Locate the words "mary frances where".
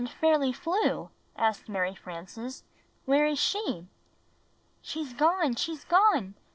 1.69-3.27